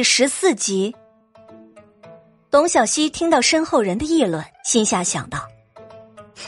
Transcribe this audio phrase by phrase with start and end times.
[0.00, 0.96] 第十四集，
[2.50, 5.46] 董小希听到身后人的议论，心下想到：“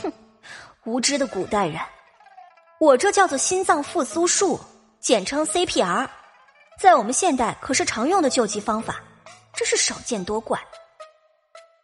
[0.00, 0.10] 哼，
[0.86, 1.78] 无知的古代人，
[2.80, 4.58] 我这叫做心脏复苏术，
[5.00, 6.08] 简称 CPR，
[6.80, 9.02] 在我们现代可是常用的救急方法，
[9.52, 10.58] 真是少见多怪。”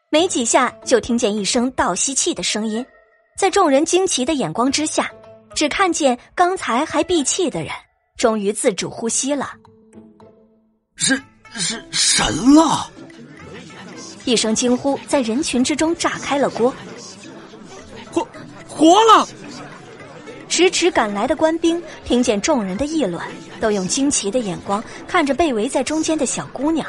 [0.09, 2.83] 没几下，就听见一声倒吸气的声音，
[3.37, 5.13] 在众人惊奇的眼光之下，
[5.55, 7.71] 只看见刚才还闭气的人，
[8.17, 9.53] 终于自主呼吸了。
[10.97, 11.23] 是
[11.55, 12.91] 是神了！
[14.25, 16.73] 一声惊呼在人群之中炸开了锅，
[18.11, 18.27] 活
[18.69, 19.27] 活了！
[20.49, 23.23] 迟迟赶来的官兵听见众人的议论，
[23.61, 26.87] 都用惊奇的眼光看着被围在中间的小姑娘。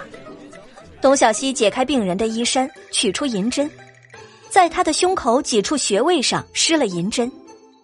[1.02, 3.70] 董小希解开病人的衣衫，取出银针，
[4.50, 7.32] 在他的胸口几处穴位上施了银针。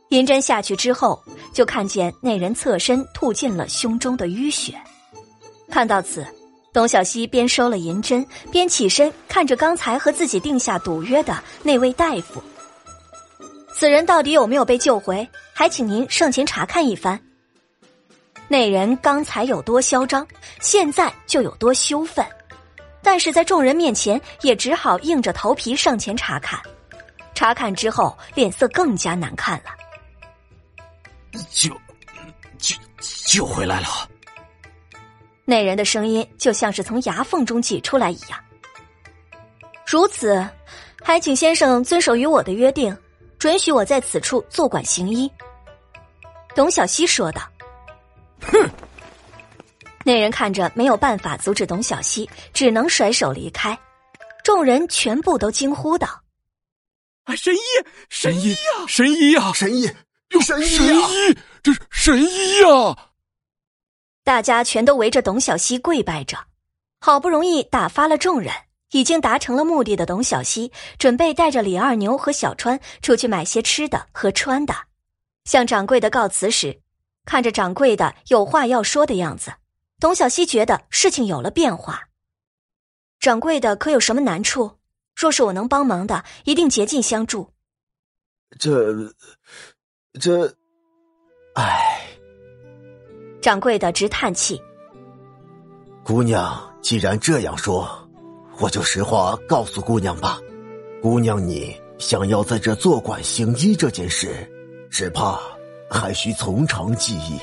[0.09, 1.21] 银针下去之后，
[1.53, 4.73] 就看见那人侧身吐尽了胸中的淤血。
[5.69, 6.25] 看到此，
[6.75, 12.43] 董小希边收了银针，边起身看着刚才和自己定下赌约的那位大夫。
[13.73, 15.25] 此人到底有没有被救回？
[15.53, 17.17] 还请您上前查看一番。
[18.49, 20.27] 那人刚才有多嚣张，
[20.59, 22.25] 现在就有多羞愤，
[23.01, 26.59] 但是在众人面前也只好硬着头皮上前查看。
[27.33, 29.71] 查看之后，脸色更加难看了。
[31.49, 31.69] 救，
[32.57, 32.75] 救，
[33.25, 33.87] 救回来了。
[35.45, 38.39] 那人的声音就像是从牙缝中挤出来一样。
[39.85, 40.43] 如此，
[41.03, 42.97] 还请先生遵守与我的约定，
[43.37, 45.31] 准许我在此处坐馆行医。”
[46.55, 47.41] 董小希说道。
[48.41, 48.69] “哼！”
[50.03, 53.77] 那人看着没有办法阻止董小希，只能甩手离开。
[54.43, 56.07] 众人全部都惊呼道
[57.25, 57.59] ：“啊，神医，
[58.09, 59.89] 神医呀，神医呀，神医，
[60.41, 62.97] 神医，神医，这是神医啊！”
[64.25, 66.35] 大家全都围着董小希跪拜着，
[66.99, 68.51] 好不容易打发了众人，
[68.89, 74.73] 已经达成了目的的董小希准备带着李二牛和小川出去买些吃的和穿的，
[75.43, 76.81] 向掌柜的告辞时，
[77.23, 79.53] 看着掌柜的有话要说的样子，
[79.99, 82.09] 董小希觉得事情有了变化。
[83.19, 84.79] 掌柜的可有什么难处？
[85.15, 87.53] 若是我能帮忙的，一定竭尽相助。
[88.57, 89.13] 这，
[90.19, 90.57] 这，
[91.53, 91.94] 唉。
[93.45, 94.59] 掌柜的直叹气
[96.03, 97.87] ：“姑娘，既然这样说，
[98.57, 100.39] 我就实话告诉姑娘吧。
[100.99, 104.51] 姑娘，你想要在这坐馆行医这件事，
[104.89, 105.37] 只怕
[105.91, 107.37] 还需从长计议。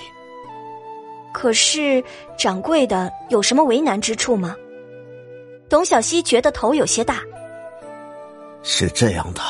[1.33, 2.03] 可是，
[2.37, 4.57] 掌柜的有什么为难之处吗？”
[5.71, 7.21] 董小希觉得头有些大。
[8.65, 9.41] 是这样的，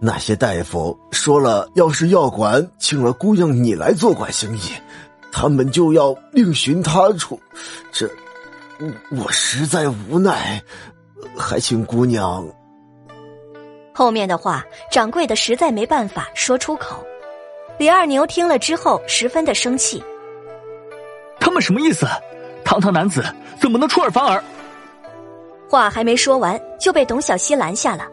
[0.00, 4.62] 那些大夫说了，要是药馆请了姑娘你来做馆行医。
[5.32, 7.40] 他们就要另寻他处，
[7.90, 8.08] 这
[8.78, 10.62] 我我实在无奈，
[11.36, 12.46] 还请姑娘。
[13.94, 17.04] 后面的话，掌柜的实在没办法说出口。
[17.78, 20.02] 李二牛听了之后，十分的生气。
[21.40, 22.06] 他们什么意思？
[22.64, 23.24] 堂堂男子
[23.60, 24.42] 怎么能出尔反尔？
[25.68, 28.06] 话还没说完，就被董小希拦下了。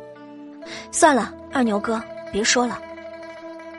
[0.92, 2.80] 算了，二牛哥，别说了。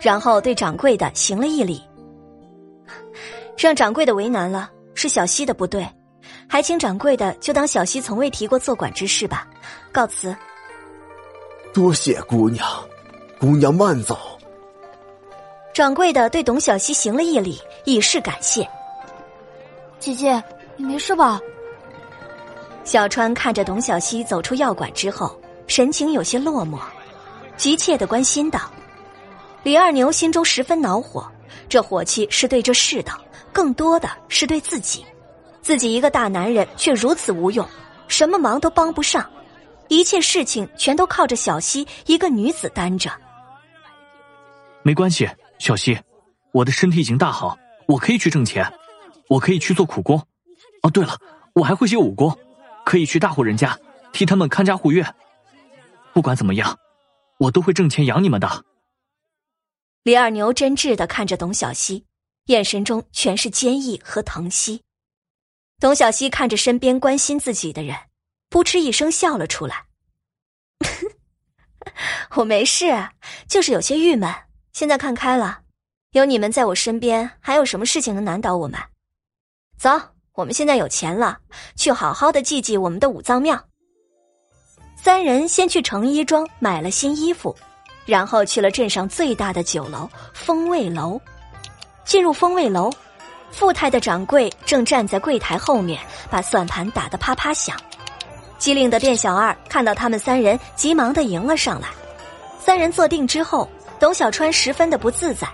[0.00, 1.82] 然后对掌柜的行了一礼。
[3.56, 5.86] 让掌柜的为难了，是小西的不对，
[6.48, 9.46] 还请掌柜的就当小西从未提过坐馆之事吧。
[9.92, 10.34] 告辞。
[11.72, 12.66] 多谢姑娘，
[13.38, 14.18] 姑娘慢走。
[15.72, 18.68] 掌柜的对董小西行了一礼，以示感谢。
[19.98, 20.42] 姐姐，
[20.76, 21.40] 你没事吧？
[22.82, 25.38] 小川看着董小西走出药馆之后，
[25.68, 26.78] 神情有些落寞，
[27.56, 28.68] 急切的关心道
[29.62, 31.30] ：“李二牛心中十分恼火，
[31.70, 33.18] 这火气是对这世道。”
[33.52, 35.04] 更多的是对自己，
[35.60, 37.66] 自己一个大男人却如此无用，
[38.06, 39.28] 什么忙都帮不上，
[39.88, 43.10] 一切事情全都靠着小西一个女子担着。
[44.84, 45.28] 没关系，
[45.58, 45.98] 小西，
[46.52, 48.72] 我的身体已经大好，我可以去挣钱，
[49.28, 50.16] 我可以去做苦工。
[50.82, 51.18] 哦，对了，
[51.54, 52.32] 我还会些武功，
[52.84, 53.76] 可以去大户人家
[54.12, 55.12] 替他们看家护院。
[56.12, 56.78] 不管怎么样，
[57.38, 58.64] 我都会挣钱养你们的。
[60.02, 62.06] 李二牛真挚的看着董小西。
[62.46, 64.82] 眼神中全是坚毅和疼惜。
[65.78, 67.96] 董小希看着身边关心自己的人，
[68.48, 69.84] 扑哧一声笑了出来。
[72.34, 73.10] 我没事，
[73.46, 74.34] 就是有些郁闷。
[74.72, 75.60] 现在看开了，
[76.10, 78.80] 有你们在我身边，还有什么事情能难倒我们？
[79.78, 79.90] 走，
[80.32, 81.38] 我们现在有钱了，
[81.76, 83.68] 去好好的祭祭我们的五脏庙。
[84.96, 87.56] 三人先去成衣庄买了新衣服，
[88.06, 91.20] 然后去了镇上最大的酒楼——风味楼。
[92.04, 92.90] 进入风味楼，
[93.52, 97.76] 富态的掌柜正站在柜台后面，把算盘打得啪啪响。
[98.58, 101.88] 机灵的店小二看到他们三人，急忙的迎了上来。
[102.58, 103.68] 三人坐定之后，
[103.98, 105.48] 董小川十分的不自在，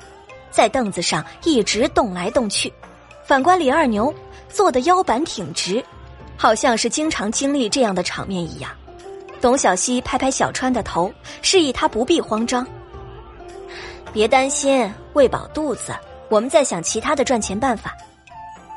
[0.51, 2.73] 在凳子上一直动来动去。
[3.25, 4.13] 反观李二牛，
[4.49, 5.85] 坐的腰板挺直，
[6.37, 8.71] 好像是经常经历这样的场面一样。
[9.47, 11.09] 董小西拍拍小川的头，
[11.41, 12.67] 示意他不必慌张，
[14.13, 15.95] 别担心，喂饱肚子。
[16.29, 17.97] 我们在想其他的赚钱办法，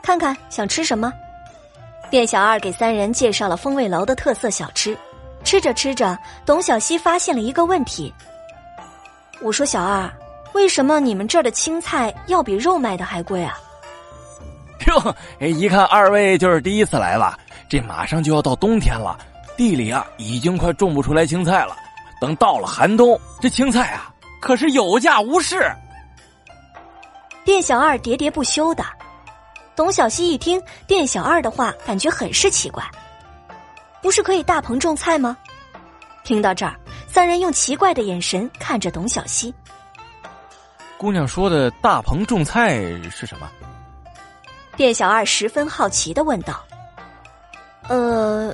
[0.04, 1.12] 看看想吃什么。
[2.12, 4.96] 店小二给三人介绍了风味楼的特色小吃，
[5.44, 8.14] 吃着吃着，董小西发现了一个问题。
[9.42, 10.08] 我说：“小二，
[10.54, 13.58] 为什么你们这儿的青菜要比肉卖的还贵啊？”
[14.86, 17.36] 哟，一看二位就是第一次来了，
[17.68, 19.18] 这马上就要到冬天了，
[19.60, 21.76] 地里啊已经快种不出来青菜了。
[22.22, 24.10] 等到了寒冬，这青菜啊
[24.40, 25.70] 可是有价无市。
[27.44, 28.86] 店小二喋喋不休的，
[29.76, 32.82] 董小西一听店小二的话，感觉很是奇怪。
[34.02, 35.38] 不是可以大棚种菜吗？
[36.24, 36.74] 听到这儿，
[37.10, 39.54] 三人用奇怪的眼神看着董小西。
[40.98, 42.78] 姑娘说的大棚种菜
[43.12, 43.50] 是什么？
[44.78, 46.64] 店小二十分好奇的问道。
[47.90, 48.54] 呃，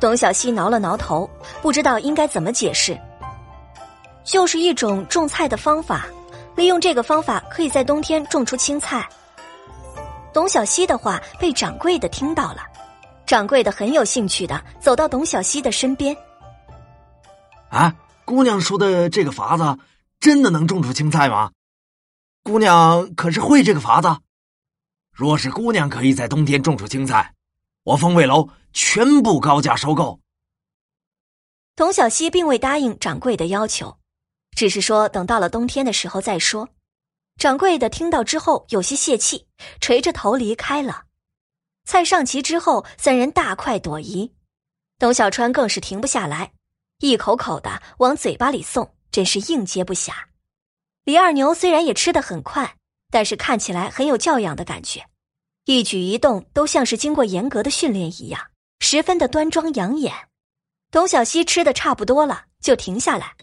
[0.00, 1.28] 董小西挠了挠头，
[1.60, 2.98] 不知道应该怎么解释。
[4.24, 6.06] 就是一种种菜的方法。
[6.56, 9.08] 利用这个方法，可以在冬天种出青菜。
[10.32, 12.62] 董小西的话被掌柜的听到了，
[13.24, 16.14] 掌柜的很有兴趣的走到董小西的身边。
[17.70, 17.94] 啊，
[18.24, 19.78] 姑娘说的这个法子
[20.18, 21.50] 真的能种出青菜吗？
[22.42, 24.16] 姑娘可是会这个法子？
[25.12, 27.32] 若是姑娘可以在冬天种出青菜，
[27.84, 30.20] 我风味楼全部高价收购。
[31.76, 33.98] 董小西并未答应掌柜的要求。
[34.56, 36.68] 只是说等到了冬天的时候再说。
[37.38, 39.46] 掌柜的听到之后有些泄气，
[39.80, 41.04] 垂着头离开了。
[41.84, 44.34] 菜上齐之后，三人大快朵颐。
[44.98, 46.52] 董小川更是停不下来，
[46.98, 50.12] 一口口的往嘴巴里送，真是应接不暇。
[51.04, 52.76] 李二牛虽然也吃得很快，
[53.10, 55.06] 但是看起来很有教养的感觉，
[55.72, 58.40] 一举一动都像是经过严格的训练一样，
[58.80, 60.12] 十分的端庄养眼。
[60.90, 63.34] 董小西吃的差不多了，就停下来。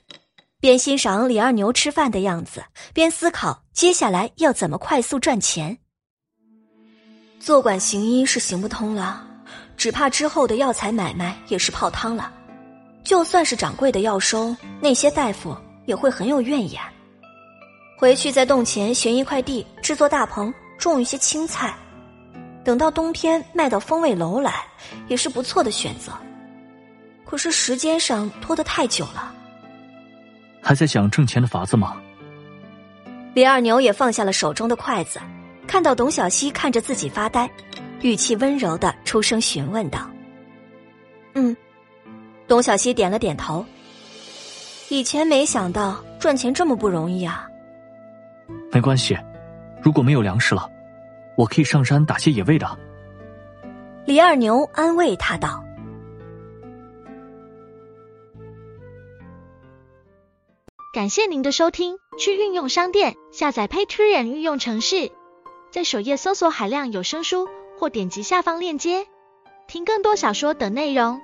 [0.60, 5.78] 边欣赏李二牛吃饭的样子，边思考接下来要怎么快速赚钱。
[7.40, 9.26] 坐馆行医是行不通了，
[9.78, 12.34] 只怕之后的药材买卖也是泡汤了。
[13.06, 16.82] 就算是掌柜的要收，那些大夫也会很有怨言。
[17.98, 21.74] 回去在洞前寻一块地，制作大棚，种一些青菜，
[22.68, 24.66] 等到冬天卖到风味楼来，
[25.08, 26.12] 也是不错的选择。
[27.24, 29.34] 可是时间上拖得太久了。
[30.62, 31.96] 还在想挣钱的法子吗？
[33.34, 35.18] 李二牛也放下了手中的筷子，
[35.66, 37.50] 看到董小西看着自己发呆，
[38.02, 40.02] 语气温柔的出声询问道
[41.36, 41.56] ：“嗯。”
[42.50, 43.66] 董小西点了点头。
[44.90, 47.48] 以前没想到赚钱这么不容易啊。
[48.74, 49.18] 没关系，
[49.81, 50.69] 如果没有粮食了，
[51.38, 52.68] 我可以上山打些野味的。
[54.06, 55.63] 李二牛安慰他道。
[60.94, 65.12] 感谢您的收听，去运用商店下载 Patreon 运用城市，
[65.69, 67.48] 在首页搜索海量有声书，
[67.78, 69.06] 或点击下方链接
[69.68, 71.21] 听更多小说等内容。